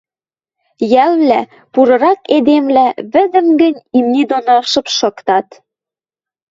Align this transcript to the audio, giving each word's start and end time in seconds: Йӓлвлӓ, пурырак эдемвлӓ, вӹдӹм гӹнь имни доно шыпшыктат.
Йӓлвлӓ, 0.91 1.41
пурырак 1.73 2.19
эдемвлӓ, 2.35 2.87
вӹдӹм 3.13 3.47
гӹнь 3.59 3.79
имни 3.97 4.23
доно 4.29 4.57
шыпшыктат. 4.71 5.47